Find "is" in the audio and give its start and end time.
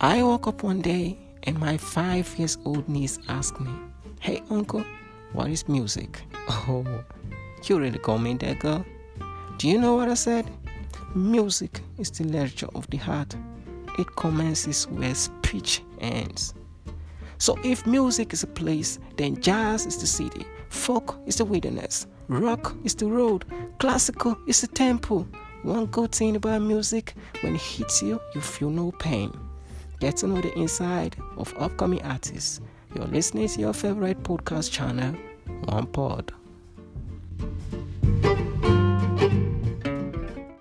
5.50-5.68, 11.98-12.12, 18.32-18.44, 19.84-19.98, 21.26-21.36, 22.84-22.94, 24.46-24.60